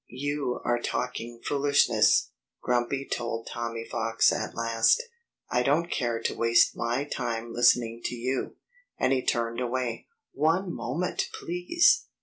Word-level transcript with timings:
"You 0.09 0.61
are 0.65 0.81
talking 0.81 1.41
foolishness," 1.43 2.31
Grumpy 2.59 3.07
told 3.07 3.45
Tommy 3.45 3.85
Fox 3.87 4.33
at 4.33 4.55
last. 4.55 5.03
"I 5.51 5.61
don't 5.61 5.91
care 5.91 6.19
to 6.23 6.33
waste 6.33 6.75
my 6.75 7.03
time 7.03 7.53
listening 7.53 8.01
to 8.05 8.15
you." 8.15 8.55
And 8.97 9.13
he 9.13 9.23
turned 9.23 9.59
away. 9.59 10.07
"One 10.33 10.73
moment, 10.73 11.29
please!" 11.39 12.07